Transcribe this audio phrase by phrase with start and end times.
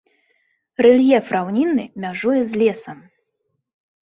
[0.85, 2.97] Рэльеф раўнінны, мяжуе з лесам.